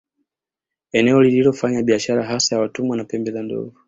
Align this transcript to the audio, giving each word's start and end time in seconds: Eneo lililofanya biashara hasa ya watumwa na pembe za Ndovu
Eneo 0.91 1.21
lililofanya 1.21 1.83
biashara 1.83 2.23
hasa 2.23 2.55
ya 2.55 2.61
watumwa 2.61 2.97
na 2.97 3.03
pembe 3.05 3.31
za 3.31 3.43
Ndovu 3.43 3.73